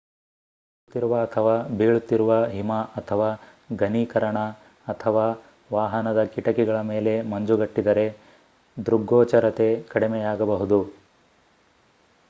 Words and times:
ಬೀಸುತ್ತಿರುವ 0.67 1.15
ಅಥವಾ 1.23 1.51
ಬೀಳುತ್ತಿರುವ 1.73 2.37
ಹಿಮ 2.45 2.71
ಅಥವಾ 2.95 3.27
ಘನೀಕರಣ 3.75 4.39
ಅಥವಾ 4.87 5.25
ವಾಹನದ 5.71 6.23
ಕಿಟಕಿಗಳ 6.33 6.79
ಮೇಲೆ 6.89 7.13
ಮಂಜುಗಟ್ಟಿದರೆ 7.31 8.07
ದೃಗ್ಗೋಚರತೆ 8.77 9.69
ಕಡಿಮೆಯಾಗಬಹುದು 9.89 10.81